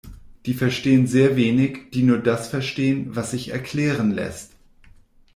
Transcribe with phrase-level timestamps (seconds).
[0.47, 4.53] Die verstehen sehr wenig, die nur das verstehen, was sich erklären lässt.